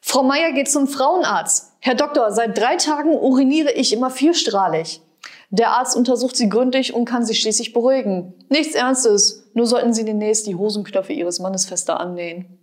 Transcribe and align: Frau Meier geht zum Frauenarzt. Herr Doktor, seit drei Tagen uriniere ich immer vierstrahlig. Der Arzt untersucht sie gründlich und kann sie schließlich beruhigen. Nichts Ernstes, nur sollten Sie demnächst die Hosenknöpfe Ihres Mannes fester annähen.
Frau 0.00 0.22
Meier 0.22 0.52
geht 0.52 0.70
zum 0.70 0.86
Frauenarzt. 0.86 1.72
Herr 1.80 1.94
Doktor, 1.94 2.32
seit 2.32 2.58
drei 2.58 2.76
Tagen 2.76 3.16
uriniere 3.16 3.72
ich 3.72 3.92
immer 3.92 4.10
vierstrahlig. 4.10 5.00
Der 5.50 5.72
Arzt 5.72 5.96
untersucht 5.96 6.36
sie 6.36 6.48
gründlich 6.48 6.94
und 6.94 7.06
kann 7.06 7.24
sie 7.24 7.34
schließlich 7.34 7.72
beruhigen. 7.72 8.34
Nichts 8.48 8.74
Ernstes, 8.74 9.50
nur 9.54 9.66
sollten 9.66 9.92
Sie 9.92 10.04
demnächst 10.04 10.46
die 10.46 10.54
Hosenknöpfe 10.54 11.12
Ihres 11.12 11.40
Mannes 11.40 11.66
fester 11.66 11.98
annähen. 11.98 12.59